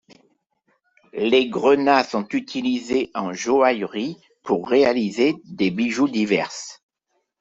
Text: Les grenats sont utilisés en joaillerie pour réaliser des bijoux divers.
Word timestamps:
Les 1.13 1.47
grenats 1.47 2.03
sont 2.03 2.27
utilisés 2.29 3.11
en 3.13 3.33
joaillerie 3.33 4.17
pour 4.41 4.67
réaliser 4.67 5.35
des 5.45 5.69
bijoux 5.69 6.07
divers. 6.07 6.81